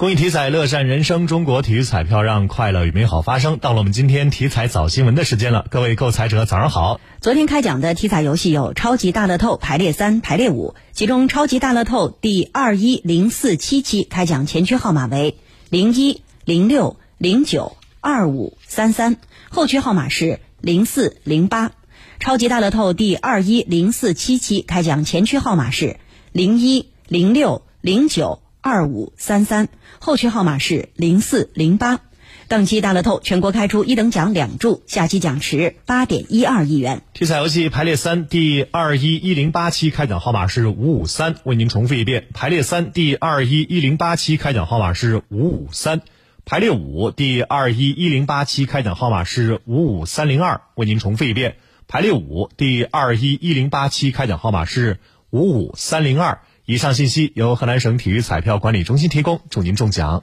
[0.00, 1.26] 公益体彩，乐善人生。
[1.26, 3.58] 中国体育彩票让快乐与美好发生。
[3.58, 6.98] 到了我们今天体彩早新闻的时间了，各位购彩者早上好。
[7.20, 15.36] 昨天开奖的体彩游戏有超级大乐透排列三、排列五，其中超级大乐透第二一零四七期开奖前区号码为
[15.68, 19.18] 零一零六零九二五三三，
[19.50, 21.72] 后区号码是零四零八。
[22.20, 25.98] 超级大乐透第二一零四七期开奖前区号码是
[26.32, 28.40] 零一零六零九。
[28.62, 29.68] 二五三三，
[29.98, 32.00] 后区号码是零四零八。
[32.46, 37.02] 当期大乐透全国开出一等奖两注，下期奖池八点一二亿元。
[37.14, 42.26] 体彩游戏排列三第二一一零八期开奖号码是五五三，为您重复一遍。
[42.34, 46.02] 排列三第二一一零八期开奖号码是五五三。
[46.44, 51.56] 排列五第二一一零八期开奖号码是五五三零二，为您重复一遍。
[51.86, 54.98] 排列五第二一一零八期开奖号码是
[55.30, 56.40] 五五三零二。
[56.70, 60.22] 以上信息由河南省体育彩票管理中心提供，祝您中奖。